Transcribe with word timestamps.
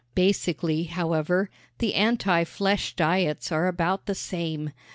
Basically, 0.15 0.85
however, 0.85 1.51
the 1.77 1.93
antiflesh 1.93 2.95
diets 2.95 3.51
are 3.51 3.67
about 3.67 4.07
the 4.07 4.15
same. 4.15 4.71